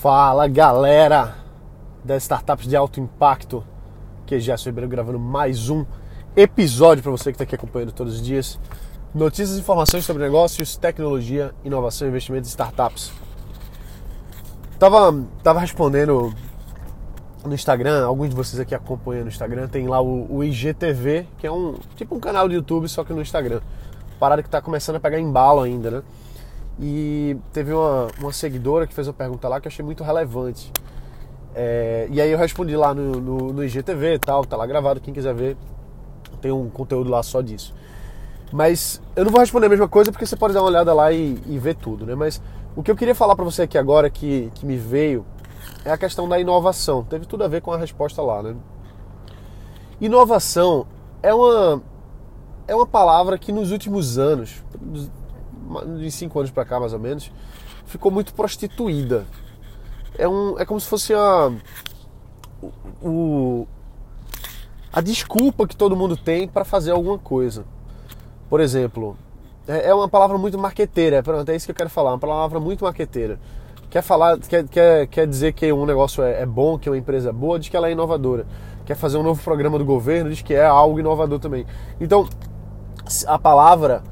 Fala 0.00 0.46
galera 0.46 1.34
das 2.04 2.22
startups 2.22 2.68
de 2.68 2.76
alto 2.76 3.00
impacto, 3.00 3.64
que 4.24 4.36
é 4.36 4.38
Gerson 4.38 4.68
Ribeiro 4.68 4.88
gravando 4.88 5.18
mais 5.18 5.70
um 5.70 5.84
episódio 6.36 7.02
para 7.02 7.10
você 7.10 7.32
que 7.32 7.34
está 7.34 7.42
aqui 7.42 7.56
acompanhando 7.56 7.90
todos 7.90 8.14
os 8.14 8.22
dias. 8.22 8.60
Notícias 9.12 9.56
e 9.56 9.60
informações 9.60 10.04
sobre 10.04 10.22
negócios, 10.22 10.76
tecnologia, 10.76 11.52
inovação, 11.64 12.06
investimentos 12.06 12.48
e 12.48 12.52
startups. 12.52 13.10
Tava, 14.78 15.20
tava 15.42 15.58
respondendo 15.58 16.32
no 17.44 17.52
Instagram, 17.52 18.06
alguns 18.06 18.28
de 18.30 18.36
vocês 18.36 18.60
aqui 18.60 18.76
acompanham 18.76 19.24
no 19.24 19.28
Instagram, 19.28 19.66
tem 19.66 19.88
lá 19.88 20.00
o, 20.00 20.32
o 20.32 20.44
IGTV, 20.44 21.26
que 21.38 21.46
é 21.48 21.50
um 21.50 21.74
tipo 21.96 22.14
um 22.14 22.20
canal 22.20 22.48
de 22.48 22.54
YouTube, 22.54 22.88
só 22.88 23.02
que 23.02 23.12
no 23.12 23.20
Instagram. 23.20 23.60
Parada 24.20 24.42
que 24.42 24.48
está 24.48 24.62
começando 24.62 24.94
a 24.94 25.00
pegar 25.00 25.18
embalo 25.18 25.60
ainda, 25.60 25.90
né? 25.90 26.02
E 26.80 27.36
teve 27.52 27.72
uma, 27.72 28.08
uma 28.20 28.32
seguidora 28.32 28.86
que 28.86 28.94
fez 28.94 29.08
uma 29.08 29.14
pergunta 29.14 29.48
lá 29.48 29.60
que 29.60 29.66
eu 29.66 29.70
achei 29.70 29.84
muito 29.84 30.04
relevante. 30.04 30.72
É, 31.54 32.06
e 32.10 32.20
aí 32.20 32.30
eu 32.30 32.38
respondi 32.38 32.76
lá 32.76 32.94
no, 32.94 33.20
no, 33.20 33.52
no 33.52 33.64
IGTV 33.64 34.14
e 34.14 34.18
tal, 34.18 34.44
tá 34.44 34.56
lá 34.56 34.66
gravado, 34.66 35.00
quem 35.00 35.12
quiser 35.12 35.34
ver, 35.34 35.56
tem 36.40 36.52
um 36.52 36.68
conteúdo 36.70 37.10
lá 37.10 37.22
só 37.22 37.40
disso. 37.40 37.74
Mas 38.52 39.02
eu 39.16 39.24
não 39.24 39.32
vou 39.32 39.40
responder 39.40 39.66
a 39.66 39.68
mesma 39.68 39.88
coisa 39.88 40.12
porque 40.12 40.24
você 40.24 40.36
pode 40.36 40.54
dar 40.54 40.60
uma 40.60 40.68
olhada 40.68 40.94
lá 40.94 41.12
e, 41.12 41.38
e 41.46 41.58
ver 41.58 41.74
tudo, 41.74 42.06
né? 42.06 42.14
Mas 42.14 42.40
o 42.76 42.82
que 42.82 42.90
eu 42.90 42.96
queria 42.96 43.14
falar 43.14 43.34
para 43.34 43.44
você 43.44 43.62
aqui 43.62 43.76
agora 43.76 44.08
que, 44.08 44.50
que 44.54 44.64
me 44.64 44.76
veio 44.76 45.26
é 45.84 45.90
a 45.90 45.98
questão 45.98 46.28
da 46.28 46.38
inovação. 46.38 47.02
Teve 47.02 47.26
tudo 47.26 47.44
a 47.44 47.48
ver 47.48 47.60
com 47.60 47.72
a 47.72 47.76
resposta 47.76 48.22
lá, 48.22 48.42
né? 48.42 48.54
Inovação 50.00 50.86
é 51.22 51.34
uma, 51.34 51.82
é 52.66 52.74
uma 52.74 52.86
palavra 52.86 53.36
que 53.36 53.50
nos 53.50 53.72
últimos 53.72 54.16
anos, 54.16 54.62
de 55.98 56.10
cinco 56.10 56.38
anos 56.38 56.50
para 56.50 56.64
cá 56.64 56.80
mais 56.80 56.92
ou 56.92 56.98
menos, 56.98 57.30
ficou 57.86 58.10
muito 58.10 58.34
prostituída. 58.34 59.26
É, 60.16 60.28
um, 60.28 60.58
é 60.58 60.64
como 60.64 60.80
se 60.80 60.88
fosse 60.88 61.14
a, 61.14 61.52
o, 63.02 63.66
a 64.92 65.00
desculpa 65.00 65.66
que 65.66 65.76
todo 65.76 65.96
mundo 65.96 66.16
tem 66.16 66.48
para 66.48 66.64
fazer 66.64 66.90
alguma 66.90 67.18
coisa. 67.18 67.64
Por 68.48 68.60
exemplo, 68.60 69.16
é, 69.66 69.88
é 69.88 69.94
uma 69.94 70.08
palavra 70.08 70.38
muito 70.38 70.58
marqueteira, 70.58 71.22
pronto, 71.22 71.48
é 71.48 71.56
isso 71.56 71.66
que 71.66 71.72
eu 71.72 71.76
quero 71.76 71.90
falar, 71.90 72.12
uma 72.12 72.18
palavra 72.18 72.58
muito 72.58 72.84
marqueteira. 72.84 73.38
Quer 73.90 74.02
falar, 74.02 74.38
quer, 74.38 74.66
quer, 74.68 75.06
quer 75.06 75.26
dizer 75.26 75.52
que 75.52 75.72
um 75.72 75.86
negócio 75.86 76.22
é, 76.22 76.42
é 76.42 76.46
bom, 76.46 76.78
que 76.78 76.90
uma 76.90 76.98
empresa 76.98 77.30
é 77.30 77.32
boa, 77.32 77.58
diz 77.58 77.68
que 77.68 77.76
ela 77.76 77.88
é 77.88 77.92
inovadora. 77.92 78.46
Quer 78.84 78.96
fazer 78.96 79.18
um 79.18 79.22
novo 79.22 79.42
programa 79.42 79.78
do 79.78 79.84
governo, 79.84 80.30
diz 80.30 80.42
que 80.42 80.54
é 80.54 80.64
algo 80.64 80.98
inovador 80.98 81.38
também. 81.38 81.66
Então, 82.00 82.28
a 83.26 83.38
palavra 83.38 84.02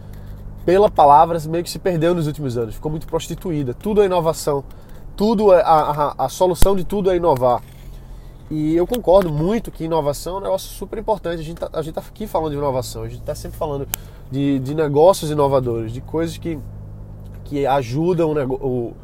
pela 0.66 0.90
palavra 0.90 1.38
meio 1.48 1.62
que 1.62 1.70
se 1.70 1.78
perdeu 1.78 2.12
nos 2.12 2.26
últimos 2.26 2.58
anos, 2.58 2.74
ficou 2.74 2.90
muito 2.90 3.06
prostituída. 3.06 3.72
Tudo 3.72 4.02
é 4.02 4.06
inovação, 4.06 4.64
tudo 5.16 5.54
é, 5.54 5.62
a, 5.62 6.14
a, 6.18 6.24
a 6.24 6.28
solução 6.28 6.74
de 6.74 6.82
tudo 6.82 7.08
é 7.08 7.16
inovar. 7.16 7.62
E 8.50 8.74
eu 8.74 8.84
concordo 8.84 9.32
muito 9.32 9.70
que 9.70 9.84
inovação 9.84 10.34
é 10.34 10.38
um 10.38 10.42
negócio 10.42 10.68
super 10.68 10.98
importante. 10.98 11.40
A 11.40 11.44
gente 11.44 11.62
está 11.62 11.68
tá 11.68 12.00
aqui 12.00 12.26
falando 12.26 12.50
de 12.50 12.58
inovação, 12.58 13.04
a 13.04 13.08
gente 13.08 13.20
está 13.20 13.34
sempre 13.34 13.56
falando 13.56 13.88
de, 14.30 14.58
de 14.58 14.74
negócios 14.74 15.30
inovadores, 15.30 15.92
de 15.92 16.00
coisas 16.00 16.36
que, 16.36 16.58
que 17.44 17.64
ajudam 17.64 18.32
o, 18.32 18.54
o, 18.54 18.96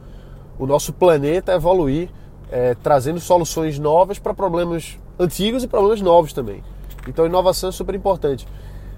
o 0.58 0.66
nosso 0.66 0.92
planeta 0.92 1.52
a 1.52 1.54
evoluir, 1.54 2.10
é, 2.50 2.74
trazendo 2.74 3.20
soluções 3.20 3.78
novas 3.78 4.18
para 4.18 4.34
problemas 4.34 4.98
antigos 5.16 5.62
e 5.62 5.68
problemas 5.68 6.00
novos 6.00 6.32
também. 6.32 6.62
Então, 7.06 7.24
inovação 7.24 7.68
é 7.68 7.72
super 7.72 7.94
importante. 7.94 8.48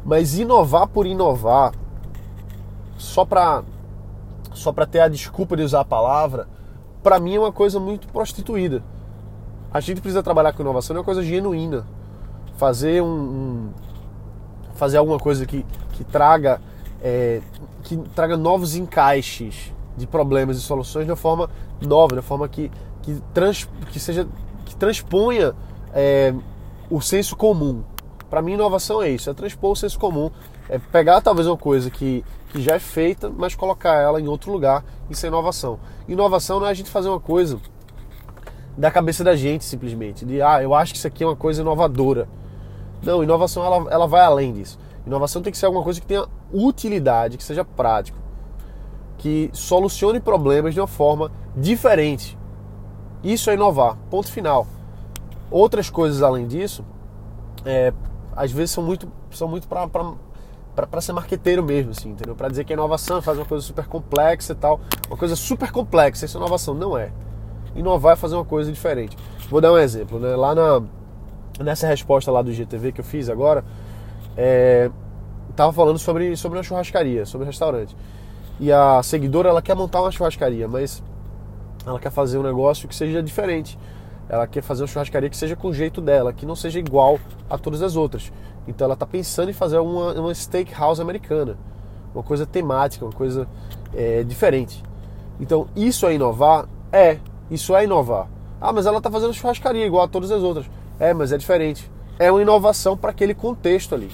Mas 0.05 0.39
inovar 0.39 0.87
por 0.87 1.07
inovar, 1.07 1.73
só 2.97 3.25
para 3.25 3.63
só 4.53 4.73
para 4.73 4.87
ter 4.87 5.01
a 5.01 5.09
desculpa 5.09 5.57
de 5.57 5.65
usar 5.65 5.81
a 5.81 5.85
palavra, 5.85 6.47
para 7.03 7.19
mim 7.19 7.35
é 7.35 7.41
uma 7.41 7.53
coisa 7.53 7.81
muito 7.81 8.07
prostituída. 8.09 8.85
A 9.73 9.81
gente 9.81 10.01
precisa 10.01 10.23
trabalhar 10.23 10.53
com 10.53 10.63
inovação, 10.63 10.95
é 10.95 10.99
uma 11.01 11.05
coisa 11.05 11.25
genuína. 11.25 11.85
Fazer 12.57 13.03
um, 13.03 13.09
um 13.09 13.71
fazer 14.75 14.99
alguma 14.99 15.19
coisa 15.19 15.45
que, 15.45 15.67
que 15.93 16.05
traga 16.05 16.61
é, 17.03 17.43
que 17.83 17.97
traga 18.15 18.37
novos 18.37 18.77
encaixes 18.77 19.73
de 19.97 20.07
problemas 20.07 20.57
e 20.57 20.61
soluções 20.61 21.05
de 21.05 21.11
uma 21.11 21.17
forma 21.17 21.51
nova, 21.81 22.09
de 22.09 22.15
uma 22.15 22.23
forma 22.23 22.49
que 22.49 22.71
que, 23.05 23.21
trans, 23.35 23.69
que 23.91 24.01
seja 24.01 24.27
que 24.65 24.75
transponha 24.75 25.55
é, 25.93 26.35
o 26.91 27.01
senso 27.01 27.37
comum. 27.37 27.83
Para 28.31 28.41
mim, 28.41 28.55
inovação 28.55 29.03
é 29.03 29.11
isso, 29.11 29.29
é 29.31 29.35
transpor 29.35 29.73
o 29.73 29.77
senso 29.77 29.99
comum, 29.99 30.31
é 30.69 30.79
pegar 30.79 31.21
talvez 31.21 31.47
uma 31.47 31.57
coisa 31.57 31.91
que 31.91 32.25
que 32.55 32.63
já 32.63 32.77
é 32.77 32.79
feita, 32.79 33.29
mas 33.29 33.57
colocar 33.57 33.97
ela 34.01 34.21
em 34.21 34.29
outro 34.29 34.53
lugar. 34.53 34.85
Isso 35.11 35.27
é 35.27 35.29
inovação. 35.29 35.81
Inovação 36.07 36.61
não 36.61 36.69
é 36.69 36.71
a 36.71 36.75
gente 36.75 36.89
fazer 36.89 37.09
uma 37.09 37.19
coisa 37.19 37.59
da 38.79 38.93
cabeça 38.93 39.25
da 39.25 39.35
gente 39.35 39.65
simplesmente, 39.65 40.25
de 40.25 40.41
ah, 40.41 40.63
eu 40.63 40.75
acho 40.75 40.93
que 40.93 40.99
isso 40.99 41.07
aqui 41.07 41.25
é 41.25 41.27
uma 41.27 41.37
coisa 41.37 41.63
inovadora. 41.63 42.29
Não, 43.03 43.25
inovação 43.25 43.65
ela, 43.65 43.91
ela 43.91 44.07
vai 44.07 44.21
além 44.21 44.53
disso. 44.53 44.79
Inovação 45.05 45.43
tem 45.43 45.51
que 45.51 45.59
ser 45.59 45.67
alguma 45.67 45.83
coisa 45.83 46.01
que 46.01 46.07
tenha 46.07 46.27
utilidade, 46.53 47.37
que 47.37 47.43
seja 47.43 47.65
prático, 47.65 48.19
que 49.19 49.51
solucione 49.53 50.21
problemas 50.21 50.75
de 50.75 50.81
uma 50.81 50.87
forma 50.87 51.33
diferente. 51.57 52.39
Isso 53.23 53.51
é 53.51 53.55
inovar, 53.55 53.97
ponto 54.11 54.31
final. 54.31 54.67
Outras 55.51 55.91
coisas 55.91 56.23
além 56.23 56.47
disso, 56.47 56.85
é, 57.65 57.93
às 58.35 58.53
vezes 58.53 58.71
são 58.71 58.83
muito, 58.83 59.11
são 59.31 59.49
muito 59.49 59.67
para 59.67 59.89
para 60.75 61.01
ser 61.01 61.13
marqueteiro 61.13 61.63
mesmo, 61.63 61.93
assim, 61.93 62.11
entendeu? 62.11 62.35
Para 62.35 62.49
dizer 62.49 62.65
que 62.65 62.73
a 62.73 62.75
inovação 62.75 63.23
faz 63.23 63.39
uma 63.39 63.47
coisa 63.47 63.65
super 63.65 63.87
complexa 63.87 64.53
e 64.53 64.57
tal. 64.57 64.81
Uma 65.09 65.17
coisa 65.17 65.37
super 65.37 65.71
complexa, 65.71 66.25
isso 66.25 66.37
é 66.37 66.41
inovação. 66.41 66.75
Não 66.75 66.99
é. 66.99 67.13
Inovar 67.77 68.15
é 68.15 68.17
fazer 68.17 68.35
uma 68.35 68.45
coisa 68.45 68.73
diferente. 68.73 69.17
Vou 69.49 69.61
dar 69.61 69.73
um 69.73 69.79
exemplo, 69.79 70.19
né? 70.19 70.35
Lá 70.35 70.55
na, 70.55 70.83
nessa 71.61 71.87
resposta 71.87 72.31
lá 72.31 72.43
do 72.43 72.53
GTV 72.53 72.93
que 72.93 73.01
eu 73.01 73.05
fiz 73.05 73.29
agora, 73.29 73.65
é, 74.37 74.91
tava 75.55 75.73
falando 75.73 75.99
sobre, 75.99 76.37
sobre 76.37 76.59
uma 76.59 76.65
churrascaria, 76.65 77.25
sobre 77.25 77.45
um 77.45 77.47
restaurante. 77.47 77.97
E 78.59 78.73
a 78.73 79.03
seguidora, 79.03 79.49
ela 79.49 79.63
quer 79.63 79.75
montar 79.75 80.01
uma 80.01 80.11
churrascaria, 80.11 80.67
mas 80.67 81.03
ela 81.87 81.99
quer 82.01 82.11
fazer 82.11 82.39
um 82.39 82.43
negócio 82.43 82.89
que 82.89 82.95
seja 82.95 83.23
diferente. 83.23 83.79
Ela 84.29 84.47
quer 84.47 84.63
fazer 84.63 84.83
uma 84.83 84.89
churrascaria 84.89 85.29
que 85.29 85.37
seja 85.37 85.55
com 85.55 85.69
o 85.69 85.75
jeito 85.75 86.01
dela, 86.01 86.33
que 86.33 86.47
não 86.47 86.57
seja 86.57 86.79
igual 86.79 87.21
a 87.49 87.59
todas 87.59 87.83
as 87.83 87.95
outras. 87.95 88.33
Então 88.67 88.87
ela 88.87 88.95
está 88.95 89.07
pensando 89.07 89.51
em 89.51 89.53
fazer 89.53 89.79
uma, 89.79 90.13
uma 90.15 90.35
steakhouse 90.35 91.01
americana, 91.01 91.57
uma 92.15 92.23
coisa 92.23 92.47
temática, 92.47 93.05
uma 93.05 93.13
coisa 93.13 93.47
é, 93.95 94.23
diferente. 94.23 94.83
Então 95.39 95.69
isso 95.77 96.07
é 96.07 96.15
inovar? 96.15 96.67
É, 96.93 97.19
isso 97.51 97.75
é 97.75 97.85
inovar. 97.85 98.29
Ah, 98.61 98.73
mas 98.73 98.87
ela 98.87 98.99
está 98.99 99.11
fazendo 99.11 99.35
churrascaria 99.35 99.85
igual 99.85 100.05
a 100.05 100.09
todas 100.09 100.31
as 100.31 100.43
outras. 100.43 100.67
É, 100.99 101.13
mas 101.13 101.33
é 101.33 101.37
diferente. 101.37 101.91
É 102.19 102.31
uma 102.31 102.41
inovação 102.41 102.97
para 102.97 103.11
aquele 103.11 103.35
contexto 103.35 103.95
ali. 103.95 104.11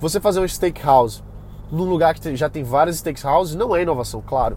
Você 0.00 0.18
fazer 0.18 0.40
uma 0.40 0.48
steakhouse 0.48 1.22
num 1.70 1.84
lugar 1.84 2.14
que 2.14 2.36
já 2.36 2.48
tem 2.48 2.62
várias 2.62 2.96
steakhouses 2.96 3.54
não 3.54 3.74
é 3.74 3.82
inovação, 3.82 4.22
claro. 4.24 4.56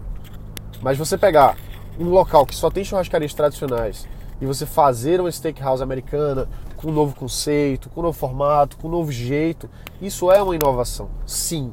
Mas 0.80 0.96
você 0.96 1.18
pegar 1.18 1.56
um 1.98 2.08
local 2.08 2.46
que 2.46 2.54
só 2.54 2.70
tem 2.70 2.84
churrascarias 2.84 3.34
tradicionais 3.34 4.08
e 4.40 4.46
você 4.46 4.64
fazer 4.64 5.20
uma 5.20 5.30
steakhouse 5.30 5.82
americana 5.82 6.48
com 6.80 6.90
um 6.90 6.94
novo 6.94 7.14
conceito, 7.14 7.90
com 7.90 8.00
um 8.00 8.04
novo 8.04 8.18
formato, 8.18 8.76
com 8.78 8.88
um 8.88 8.90
novo 8.90 9.12
jeito, 9.12 9.68
isso 10.00 10.30
é 10.30 10.42
uma 10.42 10.54
inovação, 10.54 11.10
sim. 11.26 11.72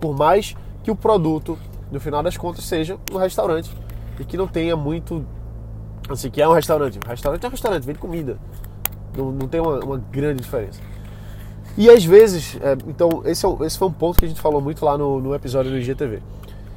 Por 0.00 0.16
mais 0.16 0.54
que 0.82 0.90
o 0.90 0.96
produto, 0.96 1.58
no 1.90 2.00
final 2.00 2.22
das 2.22 2.36
contas, 2.36 2.64
seja 2.64 2.98
um 3.12 3.16
restaurante 3.16 3.70
e 4.18 4.24
que 4.24 4.36
não 4.36 4.46
tenha 4.46 4.76
muito. 4.76 5.24
Assim, 6.08 6.30
que 6.30 6.40
é 6.40 6.48
um 6.48 6.52
restaurante. 6.52 6.98
Restaurante 7.06 7.44
é 7.44 7.48
um 7.48 7.50
restaurante, 7.50 7.84
vende 7.84 7.98
comida. 7.98 8.38
Não, 9.16 9.30
não 9.30 9.48
tem 9.48 9.60
uma, 9.60 9.78
uma 9.80 9.98
grande 10.10 10.42
diferença. 10.42 10.80
E 11.76 11.88
às 11.88 12.04
vezes, 12.04 12.56
é, 12.60 12.76
então, 12.86 13.22
esse, 13.24 13.46
é, 13.46 13.50
esse 13.66 13.78
foi 13.78 13.88
um 13.88 13.92
ponto 13.92 14.18
que 14.18 14.24
a 14.24 14.28
gente 14.28 14.40
falou 14.40 14.60
muito 14.60 14.84
lá 14.84 14.96
no, 14.96 15.20
no 15.20 15.34
episódio 15.34 15.70
do 15.70 15.78
IGTV. 15.78 16.22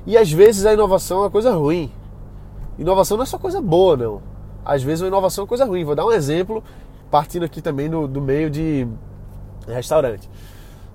E 0.05 0.17
às 0.17 0.31
vezes 0.31 0.65
a 0.65 0.73
inovação 0.73 1.19
é 1.19 1.21
uma 1.21 1.31
coisa 1.31 1.53
ruim. 1.53 1.91
Inovação 2.77 3.17
não 3.17 3.23
é 3.23 3.27
só 3.27 3.37
coisa 3.37 3.61
boa, 3.61 3.95
não 3.95 4.31
às 4.65 4.83
vezes 4.83 5.01
uma 5.01 5.07
inovação 5.07 5.43
é 5.43 5.47
coisa 5.47 5.65
ruim. 5.65 5.83
Vou 5.83 5.95
dar 5.95 6.05
um 6.05 6.11
exemplo, 6.11 6.63
partindo 7.11 7.43
aqui 7.43 7.61
também 7.61 7.89
do, 7.89 8.07
do 8.07 8.21
meio 8.21 8.49
de 8.49 8.87
restaurante. 9.67 10.29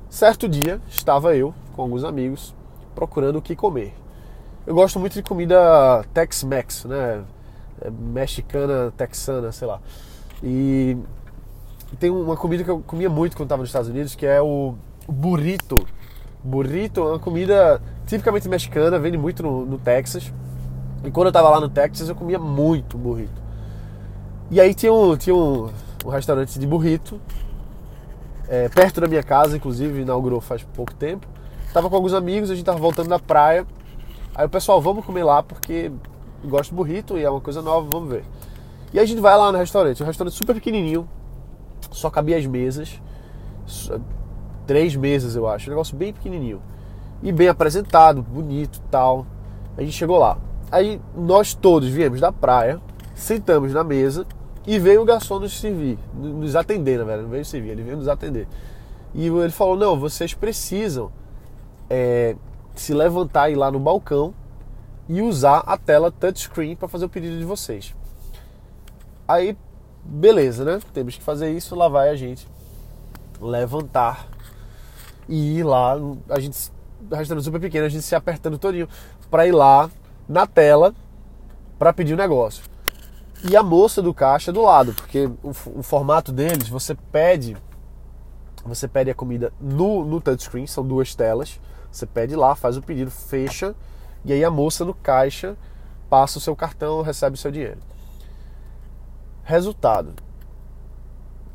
Certo 0.08 0.48
dia, 0.48 0.80
estava 0.88 1.36
eu 1.36 1.54
com 1.76 1.82
alguns 1.82 2.02
amigos 2.02 2.54
procurando 2.94 3.36
o 3.36 3.42
que 3.42 3.54
comer. 3.54 3.94
Eu 4.66 4.74
gosto 4.74 4.98
muito 4.98 5.12
de 5.12 5.22
comida 5.22 6.02
Tex-Mex, 6.14 6.86
né? 6.86 7.22
É 7.82 7.90
mexicana, 7.90 8.92
texana, 8.96 9.52
sei 9.52 9.68
lá. 9.68 9.80
E 10.42 10.96
tem 12.00 12.10
uma 12.10 12.36
comida 12.36 12.64
que 12.64 12.70
eu 12.70 12.80
comia 12.80 13.10
muito 13.10 13.36
quando 13.36 13.46
estava 13.46 13.60
nos 13.60 13.68
Estados 13.68 13.88
Unidos, 13.88 14.14
que 14.14 14.24
é 14.24 14.40
o 14.40 14.74
burrito. 15.06 15.86
Burrito 16.42 17.00
é 17.00 17.10
uma 17.10 17.18
comida 17.18 17.80
tipicamente 18.06 18.48
mexicana, 18.48 18.98
vende 18.98 19.18
muito 19.18 19.42
no, 19.42 19.66
no 19.66 19.78
Texas. 19.78 20.32
E 21.04 21.10
quando 21.10 21.26
eu 21.26 21.30
estava 21.30 21.50
lá 21.50 21.60
no 21.60 21.68
Texas, 21.68 22.08
eu 22.08 22.14
comia 22.14 22.38
muito 22.38 22.96
burrito. 22.96 23.42
E 24.50 24.60
aí 24.60 24.74
tinha 24.74 24.92
um, 24.92 25.16
tinha 25.16 25.34
um, 25.34 25.68
um 26.06 26.10
restaurante 26.10 26.56
de 26.56 26.66
burrito, 26.66 27.20
é, 28.48 28.68
perto 28.68 29.00
da 29.00 29.08
minha 29.08 29.24
casa, 29.24 29.56
inclusive, 29.56 30.02
inaugurou 30.02 30.40
faz 30.40 30.62
pouco 30.62 30.94
tempo. 30.94 31.26
Tava 31.72 31.90
com 31.90 31.96
alguns 31.96 32.14
amigos, 32.14 32.48
a 32.48 32.54
gente 32.54 32.64
tava 32.64 32.78
voltando 32.78 33.08
da 33.08 33.18
praia. 33.18 33.66
Aí 34.34 34.46
o 34.46 34.48
pessoal, 34.48 34.80
vamos 34.80 35.04
comer 35.04 35.24
lá 35.24 35.42
porque 35.42 35.90
gosto 36.44 36.70
de 36.70 36.76
burrito 36.76 37.18
e 37.18 37.24
é 37.24 37.28
uma 37.28 37.40
coisa 37.40 37.60
nova, 37.60 37.88
vamos 37.90 38.08
ver. 38.08 38.24
E 38.92 39.00
a 39.00 39.04
gente 39.04 39.20
vai 39.20 39.36
lá 39.36 39.50
no 39.50 39.58
restaurante, 39.58 40.00
um 40.00 40.06
restaurante 40.06 40.34
super 40.34 40.54
pequenininho, 40.54 41.08
só 41.90 42.08
cabia 42.08 42.38
as 42.38 42.46
mesas, 42.46 43.00
três 44.64 44.94
mesas 44.94 45.34
eu 45.34 45.48
acho, 45.48 45.68
um 45.68 45.70
negócio 45.70 45.96
bem 45.96 46.12
pequenininho. 46.12 46.62
E 47.20 47.32
bem 47.32 47.48
apresentado, 47.48 48.22
bonito 48.22 48.80
tal. 48.90 49.26
A 49.76 49.80
gente 49.80 49.92
chegou 49.92 50.18
lá. 50.18 50.38
Aí 50.70 51.00
nós 51.16 51.52
todos 51.52 51.88
viemos 51.88 52.20
da 52.20 52.30
praia, 52.30 52.80
sentamos 53.14 53.72
na 53.72 53.82
mesa 53.82 54.24
e 54.66 54.78
veio 54.78 55.02
o 55.02 55.04
garçom 55.04 55.38
nos 55.38 55.58
servir, 55.58 55.98
nos 56.14 56.56
atender, 56.56 56.98
na 56.98 57.04
verdade, 57.04 57.22
não 57.22 57.30
veio 57.30 57.44
servir, 57.44 57.70
ele 57.70 57.82
veio 57.82 57.96
nos 57.96 58.08
atender. 58.08 58.48
E 59.14 59.26
ele 59.26 59.50
falou: 59.50 59.76
Não, 59.76 59.98
vocês 59.98 60.34
precisam 60.34 61.10
é, 61.88 62.36
se 62.74 62.92
levantar 62.92 63.48
e 63.48 63.52
ir 63.52 63.56
lá 63.56 63.70
no 63.70 63.78
balcão 63.78 64.34
e 65.08 65.22
usar 65.22 65.58
a 65.60 65.76
tela 65.76 66.10
touchscreen 66.10 66.74
para 66.74 66.88
fazer 66.88 67.04
o 67.04 67.08
pedido 67.08 67.38
de 67.38 67.44
vocês. 67.44 67.94
Aí, 69.26 69.56
beleza, 70.04 70.64
né? 70.64 70.80
Temos 70.92 71.16
que 71.16 71.22
fazer 71.22 71.50
isso, 71.50 71.74
lá 71.74 71.88
vai 71.88 72.10
a 72.10 72.16
gente 72.16 72.46
levantar 73.40 74.26
e 75.28 75.58
ir 75.58 75.62
lá. 75.62 75.96
A 76.28 76.40
gente, 76.40 76.72
restaurante 77.10 77.44
super 77.44 77.60
pequeno, 77.60 77.86
a 77.86 77.88
gente 77.88 78.02
se 78.02 78.14
apertando 78.14 78.58
todinho 78.58 78.88
para 79.30 79.46
ir 79.46 79.52
lá 79.52 79.90
na 80.28 80.46
tela 80.46 80.94
para 81.78 81.92
pedir 81.92 82.12
o 82.12 82.16
um 82.16 82.18
negócio. 82.18 82.75
E 83.44 83.56
a 83.56 83.62
moça 83.62 84.02
do 84.02 84.14
caixa 84.14 84.52
do 84.52 84.62
lado, 84.62 84.92
porque 84.94 85.26
o, 85.42 85.50
o 85.76 85.82
formato 85.82 86.32
deles, 86.32 86.68
você 86.68 86.94
pede 86.94 87.56
você 88.66 88.88
pede 88.88 89.10
a 89.10 89.14
comida 89.14 89.52
no, 89.60 90.04
no 90.04 90.20
touchscreen, 90.20 90.66
são 90.66 90.86
duas 90.86 91.14
telas. 91.14 91.60
Você 91.90 92.04
pede 92.04 92.34
lá, 92.34 92.54
faz 92.54 92.76
o 92.76 92.82
pedido, 92.82 93.10
fecha, 93.10 93.74
e 94.24 94.32
aí 94.32 94.44
a 94.44 94.50
moça 94.50 94.84
no 94.84 94.92
caixa 94.92 95.56
passa 96.10 96.38
o 96.38 96.40
seu 96.40 96.54
cartão, 96.54 97.00
recebe 97.02 97.36
o 97.36 97.38
seu 97.38 97.50
dinheiro. 97.50 97.78
Resultado. 99.44 100.14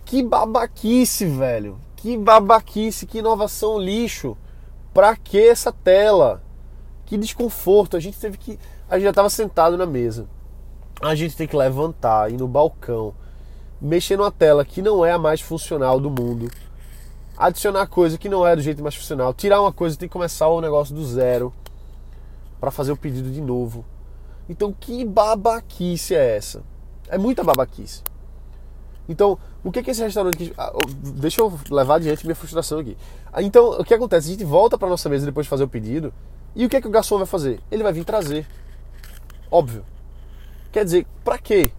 Que 0.06 0.24
babaquice, 0.24 1.26
velho. 1.26 1.80
Que 1.96 2.18
babaquice, 2.18 3.06
que 3.06 3.20
inovação 3.20 3.78
lixo. 3.78 4.38
Pra 4.94 5.16
que 5.16 5.38
essa 5.38 5.72
tela? 5.72 6.42
Que 7.06 7.18
desconforto. 7.18 7.96
A 7.96 8.00
gente 8.00 8.18
teve 8.18 8.38
que. 8.38 8.58
A 8.90 8.96
gente 8.96 9.04
já 9.04 9.10
estava 9.12 9.30
sentado 9.30 9.78
na 9.78 9.86
mesa. 9.86 10.28
A 11.02 11.16
gente 11.16 11.36
tem 11.36 11.48
que 11.48 11.56
levantar, 11.56 12.32
ir 12.32 12.38
no 12.38 12.48
balcão, 12.48 13.14
mexer 13.82 14.18
numa 14.18 14.32
tela 14.32 14.64
que 14.64 14.82
não 14.82 15.06
é 15.06 15.12
a 15.12 15.20
mais 15.20 15.42
funcional 15.42 16.00
do 16.00 16.10
mundo 16.10 16.50
adicionar 17.42 17.88
coisa 17.88 18.20
que 18.20 18.30
não 18.30 18.46
é 18.46 18.56
do 18.56 18.62
jeito 18.62 18.84
mais 18.84 18.94
funcional, 18.96 19.34
tirar 19.34 19.62
uma 19.62 19.74
coisa, 19.74 19.98
tem 19.98 20.08
que 20.08 20.14
começar 20.14 20.48
o 20.48 20.62
negócio 20.62 20.94
do 20.94 21.04
zero 21.04 21.52
para 22.60 22.70
fazer 22.70 22.92
o 22.92 22.98
pedido 22.98 23.32
de 23.32 23.42
novo. 23.42 23.84
Então, 24.48 24.72
que 24.72 25.04
babaquice 25.04 26.14
é 26.14 26.38
essa? 26.38 26.62
É 27.08 27.18
muita 27.18 27.44
babaquice. 27.44 28.04
Então, 29.10 29.40
o 29.64 29.72
que 29.72 29.80
é 29.80 29.84
que 29.84 29.90
esse 29.90 30.04
restaurante. 30.04 30.54
Ah, 30.58 30.72
deixa 31.16 31.42
eu 31.42 31.52
levar 31.70 31.96
adiante 31.96 32.26
minha 32.26 32.36
frustração 32.36 32.80
aqui. 32.80 32.96
Ah, 33.34 33.42
então, 33.42 33.72
o 33.72 33.84
que 33.84 33.94
acontece? 33.94 34.28
A 34.28 34.32
gente 34.32 34.46
volta 34.46 34.78
para 34.78 34.88
nossa 34.88 35.10
mesa 35.10 35.26
depois 35.26 35.46
de 35.46 35.50
fazer 35.50 35.64
o 35.64 35.68
pedido. 35.68 36.14
E 36.56 36.66
o 36.66 36.70
que 36.70 36.76
é 36.76 36.82
que 36.82 36.88
o 36.88 36.92
garçom 36.92 37.18
vai 37.18 37.26
fazer? 37.26 37.60
Ele 37.72 37.82
vai 37.82 37.92
vir 37.92 38.06
trazer. 38.06 38.46
Óbvio. 39.50 39.84
Quer 40.72 40.86
dizer, 40.86 41.06
pra 41.24 41.38
quê? 41.38 41.72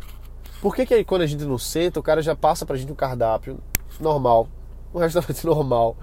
Por 0.60 0.74
que, 0.74 0.84
que 0.84 0.94
aí 0.94 1.04
quando 1.04 1.22
a 1.22 1.26
gente 1.26 1.44
não 1.44 1.58
senta, 1.58 1.98
o 1.98 2.02
cara 2.02 2.22
já 2.22 2.36
passa 2.36 2.66
pra 2.66 2.76
gente 2.76 2.92
um 2.92 2.94
cardápio 2.94 3.58
normal, 3.98 4.48
um 4.94 4.98
restaurante 4.98 5.44
normal. 5.46 5.96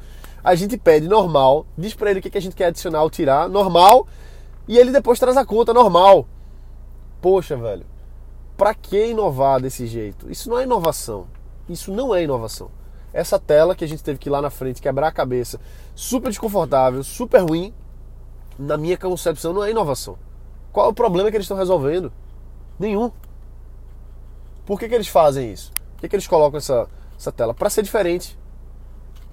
A 0.44 0.56
gente 0.56 0.78
pede 0.78 1.08
normal, 1.08 1.66
diz 1.78 1.94
para 1.94 2.10
ele 2.12 2.20
o 2.20 2.24
que 2.24 2.38
a 2.38 2.42
gente 2.42 2.56
quer 2.56 2.66
adicionar 2.66 3.04
ou 3.04 3.10
tirar, 3.10 3.48
normal, 3.48 4.08
e 4.68 4.78
ele 4.78 4.92
depois 4.92 5.20
traz 5.20 5.38
a 5.38 5.46
conta 5.46 5.74
normal. 5.74 6.28
Poxa, 7.22 7.56
velho, 7.56 7.86
pra 8.58 8.74
que 8.74 9.08
inovar 9.08 9.62
desse 9.62 9.86
jeito? 9.86 10.30
Isso 10.32 10.50
não 10.50 10.58
é 10.58 10.64
inovação. 10.64 11.28
Isso 11.68 11.92
não 11.92 12.16
é 12.16 12.24
inovação. 12.24 12.72
Essa 13.14 13.38
tela 13.40 13.76
que 13.76 13.84
a 13.84 13.88
gente 13.88 14.04
teve 14.04 14.18
que 14.18 14.30
ir 14.30 14.32
lá 14.32 14.42
na 14.42 14.50
frente 14.50 14.82
quebrar 14.82 15.08
a 15.08 15.12
cabeça, 15.12 15.60
super 15.94 16.30
desconfortável, 16.30 17.04
super 17.04 17.40
ruim, 17.40 17.74
na 18.58 18.78
minha 18.78 18.98
concepção 18.98 19.54
não 19.54 19.64
é 19.64 19.72
inovação. 19.72 20.18
Qual 20.72 20.88
é 20.88 20.90
o 20.90 20.94
problema 20.94 21.30
que 21.30 21.38
eles 21.38 21.46
estão 21.46 21.58
resolvendo? 21.58 22.12
Nenhum. 22.80 23.12
Por 24.66 24.80
que, 24.80 24.88
que 24.88 24.96
eles 24.96 25.08
fazem 25.08 25.52
isso? 25.52 25.72
Por 25.94 26.02
que, 26.02 26.10
que 26.10 26.16
eles 26.16 26.28
colocam 26.28 26.58
essa, 26.58 26.88
essa 27.18 27.32
tela? 27.32 27.54
Para 27.54 27.70
ser 27.70 27.84
diferente 27.84 28.40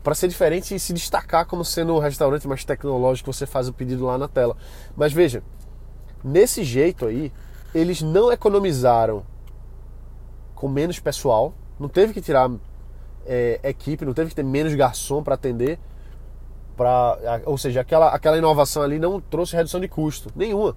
para 0.06 0.14
ser 0.14 0.28
diferente 0.28 0.72
e 0.72 0.78
se 0.78 0.92
destacar 0.92 1.46
como 1.46 1.64
sendo 1.64 1.92
um 1.92 1.98
restaurante 1.98 2.46
mais 2.46 2.64
tecnológico, 2.64 3.32
você 3.32 3.44
faz 3.44 3.66
o 3.66 3.72
pedido 3.72 4.06
lá 4.06 4.16
na 4.16 4.28
tela. 4.28 4.56
Mas 4.96 5.12
veja, 5.12 5.42
nesse 6.22 6.62
jeito 6.62 7.06
aí, 7.06 7.32
eles 7.74 8.02
não 8.02 8.30
economizaram 8.30 9.24
com 10.54 10.68
menos 10.68 11.00
pessoal, 11.00 11.52
não 11.76 11.88
teve 11.88 12.12
que 12.12 12.20
tirar 12.20 12.48
é, 13.26 13.58
equipe, 13.64 14.04
não 14.04 14.14
teve 14.14 14.30
que 14.30 14.36
ter 14.36 14.44
menos 14.44 14.72
garçom 14.76 15.24
para 15.24 15.34
atender, 15.34 15.76
pra, 16.76 17.18
ou 17.44 17.58
seja, 17.58 17.80
aquela, 17.80 18.10
aquela 18.10 18.38
inovação 18.38 18.84
ali 18.84 19.00
não 19.00 19.20
trouxe 19.20 19.56
redução 19.56 19.80
de 19.80 19.88
custo 19.88 20.30
nenhuma, 20.36 20.76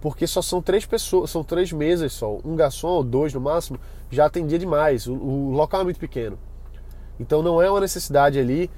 porque 0.00 0.26
só 0.26 0.40
são 0.40 0.62
três 0.62 0.86
pessoas, 0.86 1.30
são 1.30 1.42
três 1.42 1.72
mesas 1.72 2.12
só, 2.12 2.38
um 2.44 2.54
garçom 2.54 2.88
ou 2.88 3.02
dois 3.02 3.34
no 3.34 3.40
máximo 3.40 3.78
já 4.10 4.26
atendia 4.26 4.58
demais, 4.58 5.06
o, 5.06 5.14
o 5.14 5.50
local 5.52 5.80
é 5.80 5.84
muito 5.84 5.98
pequeno. 6.00 6.38
Então 7.18 7.42
não 7.42 7.60
é 7.60 7.68
uma 7.68 7.80
necessidade 7.80 8.38
ali 8.38 8.70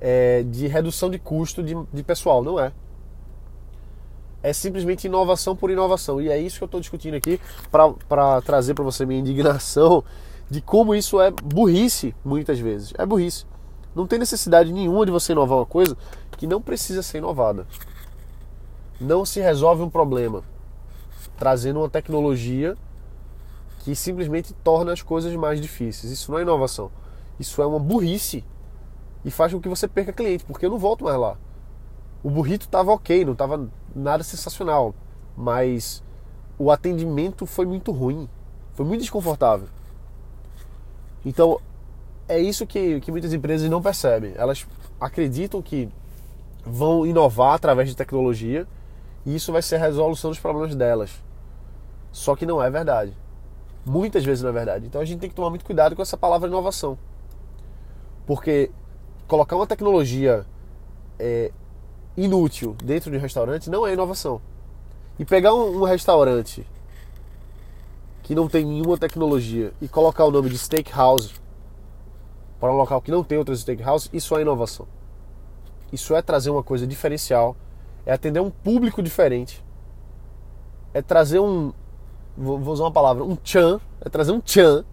é, 0.00 0.42
de 0.42 0.66
redução 0.66 1.10
de 1.10 1.18
custo 1.18 1.62
de, 1.62 1.74
de 1.92 2.02
pessoal, 2.02 2.42
não 2.42 2.60
é. 2.60 2.72
É 4.42 4.52
simplesmente 4.52 5.06
inovação 5.06 5.56
por 5.56 5.70
inovação. 5.70 6.20
E 6.20 6.28
é 6.28 6.38
isso 6.38 6.58
que 6.58 6.64
eu 6.64 6.66
estou 6.66 6.80
discutindo 6.80 7.14
aqui 7.14 7.40
para 7.70 8.40
trazer 8.42 8.74
para 8.74 8.84
você 8.84 9.04
minha 9.04 9.18
indignação 9.18 10.04
de 10.48 10.60
como 10.60 10.94
isso 10.94 11.20
é 11.20 11.30
burrice 11.30 12.14
muitas 12.24 12.60
vezes. 12.60 12.92
É 12.96 13.04
burrice. 13.04 13.44
Não 13.94 14.06
tem 14.06 14.18
necessidade 14.18 14.72
nenhuma 14.72 15.04
de 15.04 15.10
você 15.10 15.32
inovar 15.32 15.58
uma 15.58 15.66
coisa 15.66 15.96
que 16.36 16.46
não 16.46 16.60
precisa 16.60 17.02
ser 17.02 17.18
inovada. 17.18 17.66
Não 19.00 19.24
se 19.24 19.40
resolve 19.40 19.82
um 19.82 19.90
problema 19.90 20.44
trazendo 21.36 21.80
uma 21.80 21.88
tecnologia 21.88 22.76
que 23.80 23.94
simplesmente 23.94 24.52
torna 24.64 24.92
as 24.92 25.02
coisas 25.02 25.32
mais 25.34 25.60
difíceis. 25.60 26.12
Isso 26.12 26.30
não 26.30 26.38
é 26.38 26.42
inovação. 26.42 26.90
Isso 27.38 27.62
é 27.62 27.66
uma 27.66 27.78
burrice 27.78 28.44
e 29.24 29.30
faz 29.30 29.52
com 29.52 29.60
que 29.60 29.68
você 29.68 29.86
perca 29.86 30.12
cliente, 30.12 30.44
porque 30.44 30.66
eu 30.66 30.70
não 30.70 30.78
volto 30.78 31.04
mais 31.04 31.18
lá. 31.18 31.36
O 32.22 32.30
burrito 32.30 32.66
estava 32.66 32.92
ok, 32.92 33.24
não 33.24 33.32
estava 33.32 33.68
nada 33.94 34.22
sensacional, 34.22 34.94
mas 35.36 36.02
o 36.58 36.70
atendimento 36.70 37.46
foi 37.46 37.66
muito 37.66 37.92
ruim, 37.92 38.28
foi 38.72 38.86
muito 38.86 39.02
desconfortável. 39.02 39.68
Então, 41.24 41.60
é 42.28 42.38
isso 42.38 42.66
que, 42.66 43.00
que 43.00 43.10
muitas 43.10 43.32
empresas 43.32 43.68
não 43.70 43.82
percebem. 43.82 44.32
Elas 44.36 44.66
acreditam 45.00 45.60
que 45.60 45.88
vão 46.64 47.06
inovar 47.06 47.54
através 47.54 47.88
de 47.88 47.96
tecnologia 47.96 48.66
e 49.24 49.34
isso 49.34 49.52
vai 49.52 49.62
ser 49.62 49.76
a 49.76 49.80
resolução 49.80 50.30
dos 50.30 50.38
problemas 50.38 50.74
delas. 50.74 51.25
Só 52.16 52.34
que 52.34 52.46
não 52.46 52.62
é 52.62 52.70
verdade. 52.70 53.14
Muitas 53.84 54.24
vezes 54.24 54.42
não 54.42 54.48
é 54.48 54.52
verdade. 54.54 54.86
Então 54.86 55.02
a 55.02 55.04
gente 55.04 55.20
tem 55.20 55.28
que 55.28 55.36
tomar 55.36 55.50
muito 55.50 55.66
cuidado 55.66 55.94
com 55.94 56.00
essa 56.00 56.16
palavra 56.16 56.48
inovação. 56.48 56.96
Porque 58.24 58.70
colocar 59.28 59.54
uma 59.54 59.66
tecnologia 59.66 60.46
é, 61.18 61.52
inútil 62.16 62.74
dentro 62.82 63.10
de 63.10 63.18
um 63.18 63.20
restaurante 63.20 63.68
não 63.68 63.86
é 63.86 63.92
inovação. 63.92 64.40
E 65.18 65.26
pegar 65.26 65.54
um, 65.54 65.82
um 65.82 65.84
restaurante 65.84 66.66
que 68.22 68.34
não 68.34 68.48
tem 68.48 68.64
nenhuma 68.64 68.96
tecnologia 68.96 69.74
e 69.78 69.86
colocar 69.86 70.24
o 70.24 70.30
nome 70.30 70.48
de 70.48 70.56
steakhouse 70.56 71.34
para 72.58 72.72
um 72.72 72.76
local 72.76 73.02
que 73.02 73.10
não 73.10 73.22
tem 73.22 73.36
outras 73.36 73.60
steakhouse, 73.60 74.08
isso 74.10 74.34
é 74.38 74.40
inovação. 74.40 74.88
Isso 75.92 76.16
é 76.16 76.22
trazer 76.22 76.48
uma 76.48 76.62
coisa 76.62 76.86
diferencial, 76.86 77.54
é 78.06 78.12
atender 78.14 78.40
um 78.40 78.50
público 78.50 79.02
diferente, 79.02 79.62
é 80.94 81.02
trazer 81.02 81.40
um, 81.40 81.74
vou, 82.36 82.58
usar 82.60 82.84
uma 82.84 82.92
palavra, 82.92 83.24
um 83.24 83.36
tchan, 83.36 83.80
é 84.00 84.08
trazer 84.08 84.32
um 84.32 84.40
tchan, 84.40 84.84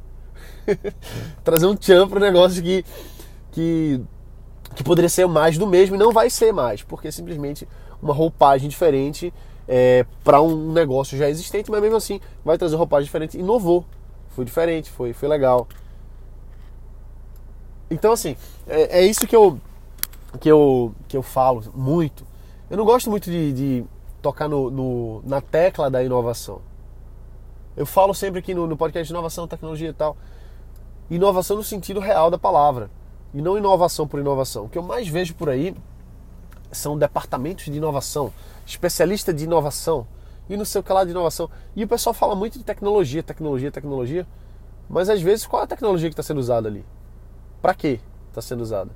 trazer 1.44 1.66
um 1.66 1.76
tchan 1.76 2.08
para 2.08 2.18
o 2.18 2.22
negócio 2.22 2.62
que 2.62 2.86
que, 3.54 4.02
que 4.76 4.84
poderia 4.84 5.08
ser 5.08 5.28
mais 5.28 5.58
do 5.58 5.66
mesmo 5.66 5.96
e 5.96 6.00
não 6.00 6.12
vai 6.12 6.30
ser 6.30 6.52
mais, 6.52 6.84
porque 6.84 7.08
é 7.08 7.12
simplesmente 7.12 7.68
uma 8.02 8.14
roupagem 8.14 8.68
diferente 8.68 9.34
é, 9.68 10.06
para 10.24 10.42
um 10.42 10.74
negócio 10.74 11.18
já 11.18 11.30
existente, 11.30 11.72
mas 11.72 11.82
mesmo 11.82 11.96
assim 11.96 12.20
vai 12.44 12.58
trazer 12.58 12.76
roupagem 12.76 13.06
diferente. 13.06 13.38
Inovou, 13.38 13.86
foi 14.30 14.44
diferente, 14.44 14.90
foi, 14.90 15.14
foi 15.14 15.30
legal. 15.30 15.68
Então 17.90 18.12
assim, 18.12 18.36
é, 18.68 19.00
é 19.00 19.06
isso 19.06 19.26
que 19.28 19.36
eu, 19.36 19.60
que, 20.40 20.50
eu, 20.50 20.94
que 21.08 21.16
eu 21.16 21.22
falo 21.22 21.64
muito. 21.74 22.26
Eu 22.70 22.78
não 22.78 22.86
gosto 22.86 23.10
muito 23.10 23.30
de, 23.30 23.54
de 23.54 23.86
tocar 24.22 24.50
no, 24.50 24.72
no, 24.72 25.22
na 25.24 25.40
tecla 25.40 25.92
da 25.92 26.04
inovação. 26.04 26.60
Eu 27.75 27.86
falo 27.86 28.13
sempre 28.13 28.39
aqui 28.39 28.53
no, 28.53 28.68
no 28.68 28.77
podcast 28.77 29.08
de 29.08 29.13
inovação, 29.13 29.48
tecnologia 29.48 29.89
e 29.89 29.94
tal. 29.94 30.15
Inovação 31.10 31.58
no 31.58 31.63
sentido 31.63 32.00
real 32.00 32.30
da 32.30 32.38
palavra 32.38 32.89
e 33.34 33.42
não 33.42 33.58
inovação 33.58 34.08
por 34.08 34.20
inovação. 34.20 34.65
O 34.65 34.70
que 34.70 34.77
eu 34.77 34.84
mais 34.84 35.08
vejo 35.08 35.34
por 35.36 35.50
aí 35.50 35.75
são 36.72 36.98
departamentos 36.98 37.65
de 37.65 37.74
inovação, 37.74 38.32
especialistas 38.65 39.36
de 39.36 39.44
inovação, 39.44 40.08
e 40.50 40.58
não 40.58 40.65
sei 40.65 40.82
o 40.82 40.84
que 40.84 40.92
lá 40.92 41.03
de 41.03 41.12
inovação. 41.12 41.50
E 41.75 41.84
o 41.84 41.88
pessoal 41.88 42.13
fala 42.13 42.36
muito 42.36 42.58
de 42.58 42.63
tecnologia, 42.63 43.24
tecnologia, 43.24 43.72
tecnologia. 43.72 44.27
Mas 44.89 45.10
às 45.10 45.22
vezes 45.22 45.48
qual 45.48 45.62
é 45.62 45.65
a 45.65 45.68
tecnologia 45.68 46.10
que 46.10 46.13
está 46.13 46.24
sendo 46.24 46.39
usada 46.39 46.68
ali? 46.68 46.86
Para 47.62 47.74
que 47.74 48.00
está 48.30 48.42
sendo 48.42 48.62
usada? 48.62 48.92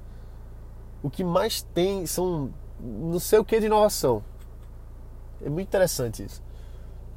O 1.01 1.09
que 1.09 1.23
mais 1.23 1.61
tem 1.61 2.05
são 2.05 2.51
não 2.79 3.19
sei 3.19 3.39
o 3.39 3.45
que 3.45 3.59
de 3.59 3.65
inovação. 3.65 4.23
É 5.43 5.49
muito 5.49 5.67
interessante 5.67 6.23
isso. 6.23 6.41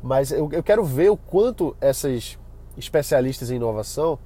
Mas 0.03 0.33
eu, 0.33 0.49
eu 0.53 0.63
quero 0.63 0.85
ver 0.85 1.11
o 1.11 1.17
quanto 1.17 1.77
essas 1.81 2.39
especialistas 2.77 3.51
em 3.51 3.57
inovação 3.57 4.19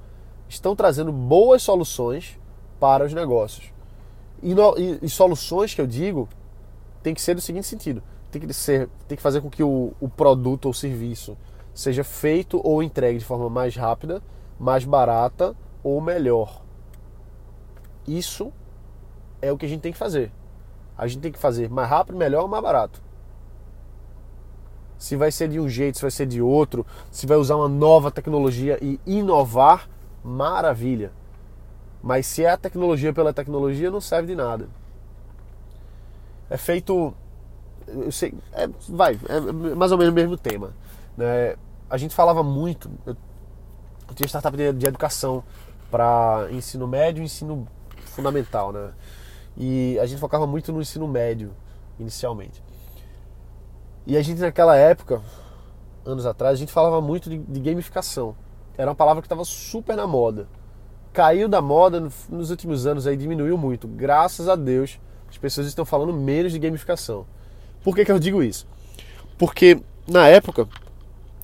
estão 0.47 0.75
trazendo 0.75 1.11
boas 1.11 1.61
soluções 1.63 2.39
para 2.79 3.05
os 3.05 3.13
negócios. 3.13 3.73
E, 4.41 4.53
no, 4.53 4.77
e, 4.77 4.99
e, 5.01 5.09
soluções 5.09 5.73
que 5.73 5.81
eu 5.81 5.87
digo 5.87 6.29
tem 7.01 7.13
que 7.13 7.21
ser 7.21 7.35
do 7.35 7.41
seguinte 7.41 7.67
sentido: 7.67 8.01
tem 8.31 8.41
que, 8.41 8.53
ser, 8.53 8.89
tem 9.07 9.15
que 9.15 9.23
fazer 9.23 9.41
com 9.41 9.49
que 9.49 9.63
o, 9.63 9.93
o 9.99 10.07
produto 10.07 10.65
ou 10.65 10.73
serviço 10.73 11.37
seja 11.73 12.03
feito 12.03 12.61
ou 12.63 12.81
entregue 12.81 13.19
de 13.19 13.25
forma 13.25 13.49
mais 13.49 13.75
rápida, 13.75 14.21
mais 14.59 14.85
barata 14.85 15.55
ou 15.83 15.99
melhor. 15.99 16.61
Isso 18.07 18.51
é 19.41 19.51
o 19.51 19.57
que 19.57 19.65
a 19.65 19.69
gente 19.69 19.81
tem 19.81 19.91
que 19.91 19.97
fazer. 19.97 20.31
A 20.97 21.07
gente 21.07 21.21
tem 21.21 21.31
que 21.31 21.39
fazer 21.39 21.69
mais 21.69 21.89
rápido, 21.89 22.17
melhor 22.17 22.43
ou 22.43 22.47
mais 22.47 22.63
barato. 22.63 23.01
Se 24.97 25.15
vai 25.15 25.31
ser 25.31 25.49
de 25.49 25.59
um 25.59 25.67
jeito, 25.67 25.97
se 25.97 26.01
vai 26.01 26.11
ser 26.11 26.25
de 26.25 26.41
outro, 26.41 26.85
se 27.11 27.27
vai 27.27 27.37
usar 27.37 27.55
uma 27.55 27.67
nova 27.67 28.09
tecnologia 28.09 28.77
e 28.81 28.99
inovar, 29.05 29.89
maravilha. 30.23 31.11
Mas 32.01 32.25
se 32.27 32.43
é 32.43 32.51
a 32.51 32.57
tecnologia 32.57 33.11
pela 33.13 33.33
tecnologia, 33.33 33.89
não 33.91 33.99
serve 33.99 34.27
de 34.27 34.35
nada. 34.35 34.69
É 36.49 36.57
feito. 36.57 37.13
Eu 37.87 38.11
sei, 38.11 38.33
é, 38.53 38.67
vai, 38.87 39.19
é 39.27 39.75
mais 39.75 39.91
ou 39.91 39.97
menos 39.97 40.11
o 40.11 40.15
mesmo 40.15 40.37
tema. 40.37 40.73
Né? 41.17 41.55
A 41.89 41.97
gente 41.97 42.13
falava 42.13 42.43
muito. 42.43 42.89
Eu, 43.05 43.15
eu 44.07 44.15
tinha 44.15 44.27
startup 44.27 44.55
de, 44.55 44.71
de 44.73 44.85
educação 44.85 45.43
para 45.89 46.47
ensino 46.51 46.87
médio 46.87 47.21
e 47.21 47.25
ensino 47.25 47.67
fundamental, 48.05 48.71
né? 48.71 48.91
E 49.57 49.97
a 49.99 50.05
gente 50.05 50.19
focava 50.19 50.45
muito 50.45 50.71
no 50.71 50.81
ensino 50.81 51.07
médio, 51.07 51.51
inicialmente. 51.99 52.61
E 54.07 54.15
a 54.15 54.21
gente, 54.21 54.39
naquela 54.39 54.75
época, 54.75 55.21
anos 56.05 56.25
atrás, 56.25 56.53
a 56.53 56.57
gente 56.57 56.71
falava 56.71 57.01
muito 57.01 57.29
de, 57.29 57.37
de 57.39 57.59
gamificação. 57.59 58.35
Era 58.77 58.89
uma 58.89 58.95
palavra 58.95 59.21
que 59.21 59.25
estava 59.25 59.43
super 59.43 59.95
na 59.95 60.05
moda. 60.05 60.47
Caiu 61.11 61.47
da 61.47 61.61
moda 61.61 62.09
nos 62.29 62.51
últimos 62.51 62.85
anos, 62.85 63.07
aí 63.07 63.17
diminuiu 63.17 63.57
muito. 63.57 63.87
Graças 63.87 64.47
a 64.47 64.55
Deus, 64.55 64.99
as 65.29 65.37
pessoas 65.37 65.65
estão 65.65 65.85
falando 65.85 66.13
menos 66.13 66.51
de 66.51 66.59
gamificação. 66.59 67.25
Por 67.83 67.95
que, 67.95 68.05
que 68.05 68.11
eu 68.11 68.19
digo 68.19 68.43
isso? 68.43 68.67
Porque 69.37 69.79
na 70.07 70.27
época 70.27 70.67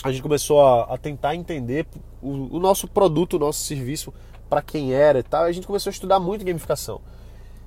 a 0.04 0.12
gente 0.12 0.22
começou 0.22 0.62
a, 0.66 0.94
a 0.94 0.98
tentar 0.98 1.36
entender 1.36 1.88
o, 2.22 2.58
o, 2.58 2.60
nosso 2.60 2.88
produto, 2.88 3.36
o 3.36 3.40
nosso 3.40 3.60
serviço, 3.60 4.14
para 4.50 4.62
quem 4.62 4.94
era 4.94 5.20
e 5.20 5.24
tal. 5.24 5.46
E 5.46 5.50
a 5.50 5.52
gente 5.52 5.68
começou 5.68 5.90
a 5.90 5.94
estudar 5.94 6.20
muito 6.20 6.46
gamificação. 6.46 7.02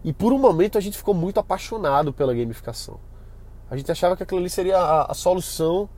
E 0.05 0.13
por 0.13 0.33
um 0.33 0.39
momento 0.39 0.77
a 0.77 0.81
gente 0.81 0.97
ficou 0.97 1.15
muito 1.15 1.41
apaixonado 1.41 2.13
pela 2.13 2.35
gamificação. 2.35 3.01
A 3.71 3.77
gente 3.77 3.91
achava 3.91 4.17
que 4.17 4.23
aquilo 4.23 4.41
ali 4.41 4.51
seria 4.51 4.79
a, 4.79 5.13
a 5.13 5.15
solução, 5.15 5.89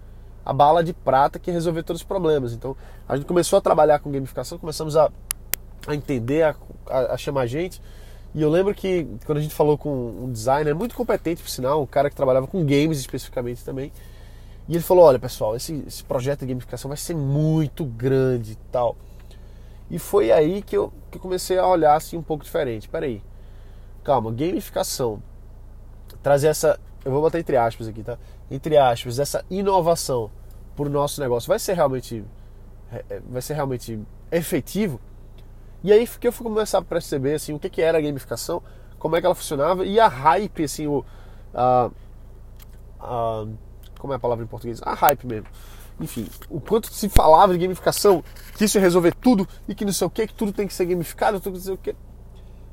a 0.44 0.52
bala 0.52 0.82
de 0.84 0.92
prata 0.92 1.38
que 1.38 1.50
ia 1.50 1.54
resolver 1.54 1.82
todos 1.82 2.00
os 2.02 2.06
problemas. 2.06 2.52
Então 2.52 2.76
a 3.08 3.16
gente 3.16 3.26
começou 3.26 3.58
a 3.58 3.60
trabalhar 3.60 3.98
com 3.98 4.10
gamificação, 4.10 4.58
começamos 4.58 4.96
a, 4.96 5.10
a 5.86 5.94
entender, 5.94 6.42
a, 6.42 6.56
a, 7.12 7.16
chamar 7.16 7.46
gente. 7.46 7.82
E 8.34 8.42
eu 8.42 8.50
lembro 8.50 8.74
que 8.74 9.06
quando 9.24 9.38
a 9.38 9.40
gente 9.40 9.54
falou 9.54 9.76
com 9.76 9.90
um 9.90 10.30
designer 10.30 10.74
muito 10.74 10.94
competente, 10.94 11.42
por 11.42 11.48
sinal, 11.48 11.82
um 11.82 11.86
cara 11.86 12.08
que 12.08 12.16
trabalhava 12.16 12.46
com 12.46 12.60
games 12.64 12.98
especificamente 12.98 13.64
também, 13.64 13.90
e 14.68 14.74
ele 14.74 14.82
falou: 14.82 15.04
Olha 15.04 15.18
pessoal, 15.18 15.56
esse, 15.56 15.82
esse 15.86 16.04
projeto 16.04 16.40
de 16.40 16.46
gamificação 16.46 16.88
vai 16.88 16.96
ser 16.96 17.14
muito 17.14 17.84
grande 17.84 18.52
e 18.52 18.58
tal. 18.70 18.96
E 19.90 19.98
foi 19.98 20.32
aí 20.32 20.62
que 20.62 20.76
eu, 20.76 20.92
que 21.10 21.18
eu 21.18 21.22
comecei 21.22 21.58
a 21.58 21.66
olhar 21.66 21.94
assim 21.94 22.16
um 22.16 22.22
pouco 22.22 22.44
diferente. 22.44 22.88
Peraí, 22.88 23.22
calma, 24.04 24.30
gamificação. 24.32 25.22
Trazer 26.22 26.48
essa, 26.48 26.78
eu 27.06 27.12
vou 27.12 27.20
botar 27.20 27.38
entre 27.38 27.56
aspas 27.56 27.86
aqui, 27.86 28.02
tá? 28.02 28.18
Entre 28.50 28.76
aspas, 28.76 29.20
essa 29.20 29.44
inovação 29.48 30.28
para 30.74 30.86
o 30.86 30.90
nosso 30.90 31.20
negócio 31.20 31.46
vai 31.46 31.58
ser 31.58 31.74
realmente 31.74 32.24
é, 32.90 33.04
é, 33.08 33.20
vai 33.28 33.40
ser 33.40 33.54
realmente 33.54 33.96
efetivo? 34.30 35.00
E 35.84 35.92
aí 35.92 36.04
que 36.04 36.26
eu 36.26 36.32
fui 36.32 36.44
começar 36.44 36.78
a 36.78 36.82
perceber 36.82 37.34
assim, 37.34 37.52
o 37.52 37.60
que, 37.60 37.70
que 37.70 37.80
era 37.80 37.98
a 37.98 38.00
gamificação, 38.00 38.60
como 38.98 39.14
é 39.14 39.20
que 39.20 39.26
ela 39.26 39.36
funcionava 39.36 39.86
e 39.86 40.00
a 40.00 40.08
hype, 40.08 40.64
assim, 40.64 40.88
o, 40.88 41.04
a, 41.54 41.90
a, 42.98 43.46
como 44.00 44.12
é 44.12 44.16
a 44.16 44.18
palavra 44.18 44.44
em 44.44 44.48
português? 44.48 44.82
A 44.82 44.94
hype 44.94 45.28
mesmo. 45.28 45.46
Enfim, 46.00 46.28
o 46.50 46.60
quanto 46.60 46.92
se 46.92 47.08
falava 47.08 47.52
de 47.52 47.58
gamificação, 47.60 48.24
que 48.56 48.64
isso 48.64 48.78
ia 48.78 48.82
resolver 48.82 49.14
tudo 49.14 49.48
e 49.68 49.76
que 49.76 49.84
não 49.84 49.92
sei 49.92 50.08
o 50.08 50.10
que, 50.10 50.26
que 50.26 50.34
tudo 50.34 50.52
tem 50.52 50.66
que 50.66 50.74
ser 50.74 50.86
gamificado, 50.86 51.38
tudo 51.38 51.54
não 51.54 51.62
sei 51.62 51.74
o 51.74 51.78
que. 51.78 51.94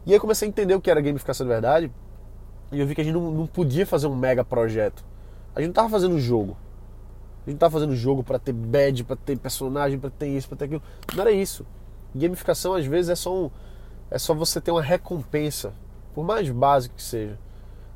E 0.08 0.14
aí 0.14 0.20
comecei 0.20 0.48
a 0.48 0.50
entender 0.50 0.74
o 0.74 0.82
que 0.82 0.90
era 0.90 1.00
gamificação 1.00 1.46
de 1.46 1.54
verdade. 1.54 1.92
E 2.74 2.80
eu 2.80 2.88
vi 2.88 2.96
que 2.96 3.02
a 3.02 3.04
gente 3.04 3.14
não, 3.14 3.32
não 3.32 3.46
podia 3.46 3.86
fazer 3.86 4.08
um 4.08 4.16
mega 4.16 4.44
projeto. 4.44 5.06
A 5.56 5.60
gente 5.60 5.68
não 5.68 5.74
estava 5.74 5.90
fazendo 5.90 6.20
jogo. 6.20 6.58
A 7.46 7.50
gente 7.50 7.50
não 7.50 7.54
estava 7.54 7.72
fazendo 7.72 7.96
jogo 7.96 8.24
para 8.24 8.40
ter 8.40 8.52
badge, 8.52 9.04
para 9.04 9.16
ter 9.16 9.38
personagem, 9.38 10.00
para 10.00 10.10
ter 10.10 10.28
isso, 10.28 10.48
para 10.48 10.58
ter 10.58 10.66
aquilo. 10.66 10.82
Não 11.14 11.22
era 11.22 11.32
isso. 11.32 11.66
Gamificação 12.16 12.74
às 12.74 12.86
vezes 12.86 13.10
é 13.10 13.16
só 13.16 13.36
um, 13.36 13.52
é 14.10 14.18
só 14.18 14.34
você 14.34 14.60
ter 14.60 14.72
uma 14.72 14.82
recompensa, 14.82 15.72
por 16.16 16.26
mais 16.26 16.50
básico 16.50 16.96
que 16.96 17.04
seja. 17.04 17.38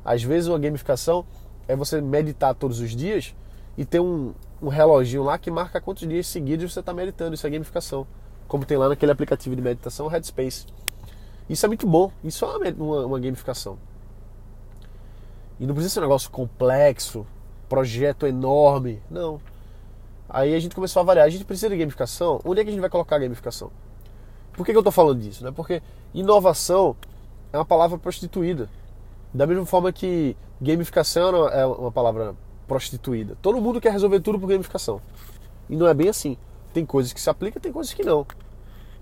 Às 0.04 0.22
vezes 0.22 0.48
uma 0.48 0.58
gamificação 0.58 1.26
é 1.66 1.74
você 1.74 2.00
meditar 2.00 2.54
todos 2.54 2.78
os 2.78 2.94
dias 2.94 3.34
e 3.76 3.84
ter 3.84 3.98
um, 3.98 4.32
um 4.62 4.68
reloginho 4.68 5.24
lá 5.24 5.38
que 5.38 5.50
marca 5.50 5.80
quantos 5.80 6.06
dias 6.06 6.26
seguidos 6.28 6.72
você 6.72 6.78
está 6.78 6.92
meditando. 6.92 7.34
Isso 7.34 7.46
é 7.46 7.50
gamificação. 7.50 8.06
Como 8.46 8.64
tem 8.64 8.76
lá 8.76 8.88
naquele 8.88 9.10
aplicativo 9.10 9.56
de 9.56 9.62
meditação, 9.62 10.06
Headspace. 10.06 10.66
Isso 11.48 11.66
é 11.66 11.68
muito 11.68 11.86
bom. 11.86 12.12
Isso 12.22 12.44
é 12.44 12.48
uma, 12.48 12.70
uma, 12.70 13.06
uma 13.06 13.20
gamificação. 13.20 13.76
E 15.58 15.66
não 15.66 15.74
precisa 15.74 15.94
ser 15.94 16.00
um 16.00 16.02
negócio 16.02 16.30
complexo, 16.30 17.26
projeto 17.68 18.26
enorme. 18.26 19.02
Não. 19.10 19.40
Aí 20.28 20.54
a 20.54 20.60
gente 20.60 20.74
começou 20.74 21.00
a 21.00 21.02
avaliar. 21.02 21.26
A 21.26 21.30
gente 21.30 21.44
precisa 21.44 21.68
de 21.68 21.76
gamificação. 21.76 22.40
Onde 22.44 22.60
é 22.60 22.64
que 22.64 22.70
a 22.70 22.72
gente 22.72 22.80
vai 22.80 22.90
colocar 22.90 23.16
a 23.16 23.18
gamificação? 23.18 23.70
Por 24.52 24.64
que, 24.64 24.72
que 24.72 24.76
eu 24.76 24.80
estou 24.80 24.92
falando 24.92 25.20
disso? 25.20 25.44
Né? 25.44 25.50
Porque 25.50 25.82
inovação 26.12 26.96
é 27.52 27.58
uma 27.58 27.64
palavra 27.64 27.98
prostituída. 27.98 28.68
Da 29.32 29.46
mesma 29.46 29.66
forma 29.66 29.92
que 29.92 30.36
gamificação 30.60 31.48
é 31.48 31.66
uma 31.66 31.92
palavra 31.92 32.34
prostituída. 32.66 33.36
Todo 33.40 33.60
mundo 33.60 33.80
quer 33.80 33.92
resolver 33.92 34.20
tudo 34.20 34.38
por 34.38 34.48
gamificação. 34.48 35.00
E 35.68 35.76
não 35.76 35.86
é 35.86 35.94
bem 35.94 36.08
assim. 36.08 36.36
Tem 36.72 36.84
coisas 36.84 37.12
que 37.12 37.20
se 37.20 37.30
aplicam, 37.30 37.60
tem 37.60 37.72
coisas 37.72 37.92
que 37.92 38.04
não. 38.04 38.26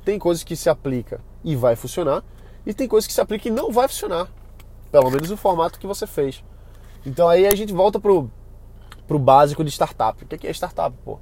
Tem 0.05 0.19
coisas 0.19 0.45
que 0.45 0.55
se 0.57 0.69
aplica 0.69 1.21
e 1.45 1.57
vai 1.57 1.75
funcionar, 1.75 2.23
e 2.65 2.73
tem 2.73 2.87
coisas 2.87 3.07
que 3.07 3.13
se 3.13 3.21
aplica 3.21 3.49
e 3.49 3.51
não 3.51 3.73
vai 3.73 3.89
funcionar. 3.89 4.29
Pelo 4.91 5.11
menos 5.11 5.31
o 5.31 5.37
formato 5.37 5.79
que 5.79 5.87
você 5.87 6.07
fez. 6.07 6.43
Então 7.05 7.29
aí 7.29 7.47
a 7.47 7.55
gente 7.55 7.73
volta 7.73 8.01
pro, 8.01 8.31
pro 9.07 9.19
básico 9.19 9.63
de 9.63 9.71
startup. 9.71 10.25
O 10.25 10.27
que 10.27 10.47
é 10.47 10.51
startup, 10.51 10.97
pô? 11.05 11.19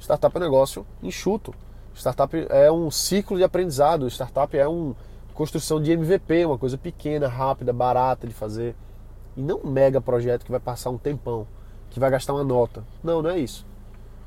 Startup 0.00 0.34
é 0.34 0.40
um 0.40 0.42
negócio 0.42 0.86
enxuto. 1.02 1.54
Startup 1.94 2.46
é 2.50 2.70
um 2.70 2.90
ciclo 2.90 3.36
de 3.36 3.44
aprendizado. 3.44 4.08
Startup 4.08 4.56
é 4.56 4.66
uma 4.66 4.94
construção 5.34 5.80
de 5.80 5.92
MVP, 5.92 6.46
uma 6.46 6.58
coisa 6.58 6.78
pequena, 6.78 7.28
rápida, 7.28 7.72
barata 7.72 8.26
de 8.26 8.34
fazer. 8.34 8.74
E 9.36 9.42
não 9.42 9.60
um 9.64 9.70
mega 9.70 10.00
projeto 10.00 10.44
que 10.44 10.50
vai 10.50 10.60
passar 10.60 10.90
um 10.90 10.98
tempão, 10.98 11.46
que 11.90 12.00
vai 12.00 12.10
gastar 12.10 12.32
uma 12.32 12.44
nota. 12.44 12.84
Não, 13.02 13.20
não 13.20 13.30
é 13.30 13.38
isso. 13.38 13.66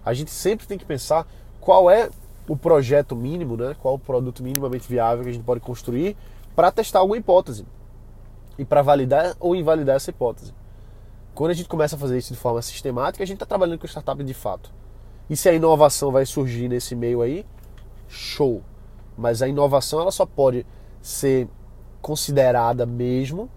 A 0.05 0.13
gente 0.13 0.31
sempre 0.31 0.67
tem 0.67 0.77
que 0.77 0.85
pensar 0.85 1.27
qual 1.59 1.89
é 1.89 2.09
o 2.47 2.55
projeto 2.55 3.15
mínimo, 3.15 3.55
né? 3.55 3.75
qual 3.79 3.95
o 3.95 3.99
produto 3.99 4.43
minimamente 4.43 4.87
viável 4.87 5.23
que 5.23 5.29
a 5.29 5.33
gente 5.33 5.43
pode 5.43 5.59
construir 5.59 6.15
para 6.55 6.71
testar 6.71 6.99
alguma 6.99 7.17
hipótese 7.17 7.65
e 8.59 8.65
para 8.65 8.81
validar 8.81 9.35
ou 9.39 9.55
invalidar 9.55 9.95
essa 9.95 10.11
hipótese. 10.11 10.53
Quando 11.33 11.51
a 11.51 11.53
gente 11.53 11.67
começa 11.67 11.95
a 11.95 11.99
fazer 11.99 12.17
isso 12.17 12.33
de 12.33 12.39
forma 12.39 12.61
sistemática, 12.61 13.23
a 13.23 13.25
gente 13.25 13.37
está 13.37 13.45
trabalhando 13.45 13.79
com 13.79 13.87
startup 13.87 14.23
de 14.23 14.33
fato. 14.33 14.71
E 15.29 15.35
se 15.35 15.47
a 15.47 15.53
inovação 15.53 16.11
vai 16.11 16.25
surgir 16.25 16.67
nesse 16.67 16.95
meio 16.95 17.21
aí, 17.21 17.45
show. 18.07 18.61
Mas 19.17 19.41
a 19.41 19.47
inovação 19.47 20.01
ela 20.01 20.11
só 20.11 20.25
pode 20.25 20.65
ser 21.01 21.47
considerada 22.01 22.85
mesmo 22.85 23.49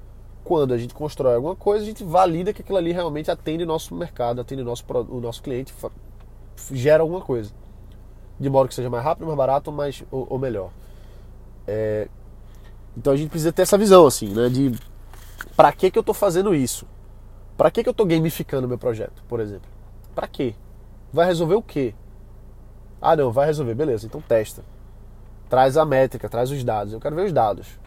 quando 0.44 0.72
a 0.72 0.78
gente 0.78 0.94
constrói 0.94 1.34
alguma 1.34 1.54
coisa, 1.54 1.84
a 1.84 1.86
gente 1.86 2.02
valida 2.02 2.52
que 2.52 2.62
aquilo 2.62 2.78
ali 2.78 2.92
realmente 2.92 3.30
atende 3.30 3.62
o 3.62 3.66
nosso 3.66 3.94
mercado, 3.94 4.40
atende 4.40 4.62
o 4.62 4.64
nosso, 4.64 4.84
o 5.08 5.20
nosso 5.20 5.42
cliente, 5.42 5.72
gera 6.72 7.02
alguma 7.02 7.20
coisa 7.20 7.52
de 8.38 8.50
modo 8.50 8.68
que 8.68 8.74
seja 8.74 8.90
mais 8.90 9.04
rápido, 9.04 9.26
mais 9.26 9.36
barato 9.36 9.70
mais, 9.70 10.02
ou, 10.10 10.26
ou 10.28 10.38
melhor. 10.38 10.70
É, 11.66 12.08
então 12.96 13.12
a 13.12 13.16
gente 13.16 13.30
precisa 13.30 13.52
ter 13.52 13.62
essa 13.62 13.78
visão 13.78 14.06
assim, 14.06 14.28
né? 14.28 14.48
De 14.48 14.72
para 15.56 15.72
que 15.72 15.90
que 15.90 15.98
eu 15.98 16.00
estou 16.00 16.14
fazendo 16.14 16.54
isso? 16.54 16.86
Para 17.56 17.70
que 17.70 17.82
que 17.82 17.88
eu 17.88 17.92
estou 17.92 18.06
gamificando 18.06 18.68
meu 18.68 18.78
projeto, 18.78 19.22
por 19.28 19.40
exemplo? 19.40 19.68
Para 20.14 20.26
quê? 20.26 20.54
Vai 21.12 21.26
resolver 21.26 21.54
o 21.54 21.62
quê? 21.62 21.94
Ah, 23.00 23.16
não, 23.16 23.30
vai 23.32 23.46
resolver, 23.46 23.74
beleza? 23.74 24.06
Então 24.06 24.20
testa. 24.20 24.64
Traz 25.48 25.76
a 25.76 25.84
métrica, 25.84 26.28
traz 26.28 26.50
os 26.50 26.64
dados. 26.64 26.92
Eu 26.92 27.00
quero 27.00 27.14
ver 27.14 27.26
os 27.26 27.32
dados. 27.32 27.78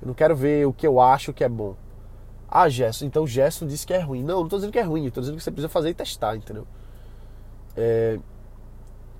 Eu 0.00 0.08
não 0.08 0.14
quero 0.14 0.34
ver 0.34 0.66
o 0.66 0.72
que 0.72 0.86
eu 0.86 1.00
acho 1.00 1.32
que 1.32 1.44
é 1.44 1.48
bom. 1.48 1.76
Ah, 2.50 2.68
Gerson, 2.68 3.04
então 3.04 3.26
Gerson 3.26 3.66
disse 3.66 3.86
que 3.86 3.92
é 3.92 4.00
ruim. 4.00 4.22
Não, 4.22 4.38
não 4.38 4.44
estou 4.44 4.58
dizendo 4.58 4.72
que 4.72 4.78
é 4.78 4.82
ruim, 4.82 5.06
estou 5.06 5.20
dizendo 5.20 5.36
que 5.36 5.42
você 5.42 5.50
precisa 5.50 5.68
fazer 5.68 5.90
e 5.90 5.94
testar, 5.94 6.34
entendeu? 6.34 6.66
É, 7.76 8.18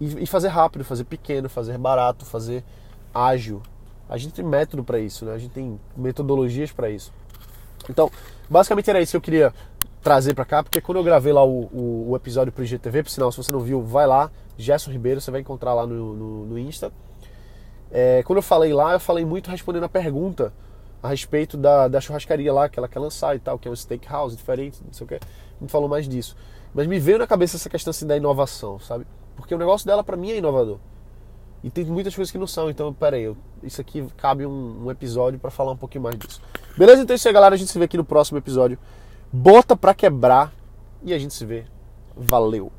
e, 0.00 0.25
e, 0.25 0.26
fazer 0.26 0.49
rápido, 0.49 0.85
fazer 0.85 1.04
pequeno, 1.04 1.49
fazer 1.49 1.76
barato, 1.76 2.25
fazer 2.25 2.64
ágil. 3.12 3.62
A 4.09 4.16
gente 4.16 4.33
tem 4.33 4.45
método 4.45 4.83
para 4.83 4.99
isso, 4.99 5.26
né? 5.26 5.35
A 5.35 5.38
gente 5.38 5.52
tem 5.52 5.78
metodologias 5.97 6.73
para 6.73 6.88
isso. 6.88 7.12
Então, 7.88 8.11
basicamente 8.49 8.88
era 8.90 9.00
isso 9.00 9.12
que 9.12 9.16
eu 9.16 9.20
queria 9.20 9.54
trazer 10.02 10.35
para 10.35 10.44
cá, 10.44 10.62
porque 10.62 10.80
quando 10.80 10.99
eu 10.99 11.04
gravei 11.04 11.32
lá 11.32 11.44
o, 11.44 11.64
o, 11.73 12.06
o 12.11 12.16
episódio 12.16 12.52
pro 12.52 12.64
IGTV, 12.64 13.02
por 13.02 13.11
sinal, 13.11 13.32
se 13.32 13.37
você 13.37 13.52
não 13.52 13.61
viu, 13.61 13.82
vai 13.82 14.06
lá, 14.06 14.30
Gerson 14.56 14.90
Ribeiro, 14.90 15.20
você 15.20 15.30
vai 15.30 15.40
encontrar 15.40 15.75
lá 15.75 15.87
no, 15.87 16.14
no, 16.14 16.47
no 16.47 16.58
Insta. 16.58 16.92
É, 17.90 18.23
quando 18.25 18.38
eu 18.38 18.42
falei 18.42 18.73
lá, 18.73 18.92
eu 18.92 19.00
falei 19.00 19.25
muito 19.25 19.50
respondendo 19.50 19.85
a 19.85 19.88
pergunta 19.88 20.52
a 21.02 21.08
respeito 21.08 21.56
da, 21.56 21.88
da 21.88 22.00
churrascaria 22.00 22.52
lá 22.52 22.68
que 22.68 22.78
ela 22.78 22.88
quer 22.88 22.99
lançar 22.99 23.35
e 23.37 23.38
tal, 23.38 23.58
que 23.58 23.68
é 23.68 23.70
um 23.70 23.76
steakhouse 23.76 24.37
diferente, 24.37 24.80
não 24.85 24.92
sei 24.92 25.04
o 25.04 25.08
que. 25.08 25.20
Não 25.61 25.68
falou 25.68 25.88
mais 25.88 26.08
disso. 26.08 26.37
Mas 26.75 26.87
me 26.87 26.99
veio 26.99 27.18
na 27.18 27.26
cabeça 27.26 27.56
essa 27.56 27.68
questão 27.68 27.90
assim 27.90 28.06
da 28.06 28.16
inovação, 28.16 28.78
sabe? 28.78 29.06
Porque 29.37 29.54
o 29.54 29.58
negócio 29.58 29.87
dela 29.87 30.02
para 30.02 30.16
mim 30.16 30.30
é 30.30 30.37
inovador. 30.37 30.78
E 31.62 31.71
tem 31.71 31.85
muitas 31.85 32.15
coisas 32.15 32.31
que 32.31 32.38
não 32.38 32.47
são, 32.47 32.71
então 32.71 32.93
peraí, 32.93 33.25
eu, 33.25 33.37
isso 33.62 33.81
aqui 33.81 34.07
cabe 34.17 34.47
um, 34.47 34.85
um 34.85 34.91
episódio 34.91 35.38
para 35.38 35.50
falar 35.50 35.73
um 35.73 35.77
pouquinho 35.77 36.05
mais 36.05 36.17
disso. 36.17 36.41
Beleza? 36.77 37.03
Então 37.03 37.15
é 37.15 37.17
isso 37.17 37.27
aí, 37.27 37.35
galera. 37.35 37.55
A 37.55 37.59
gente 37.59 37.71
se 37.71 37.79
vê 37.79 37.85
aqui 37.85 37.97
no 37.97 38.05
próximo 38.05 38.38
episódio. 38.38 38.79
Bota 39.33 39.77
pra 39.77 39.93
quebrar 39.93 40.53
e 41.03 41.12
a 41.12 41.19
gente 41.19 41.35
se 41.35 41.45
vê. 41.45 41.65
Valeu! 42.17 42.77